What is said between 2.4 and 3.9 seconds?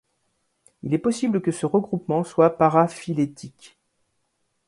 paraphylétique.